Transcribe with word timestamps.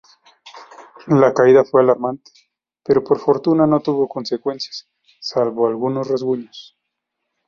La 1.05 1.31
caída 1.31 1.63
fue 1.63 1.81
alarmante, 1.83 2.31
pero 2.83 3.03
por 3.03 3.19
fortuna 3.19 3.67
no 3.67 3.81
tuvo 3.81 4.09
consecuencias, 4.09 4.89
salvo 5.19 5.67
algunos 5.67 6.07
rasguños. 6.07 6.75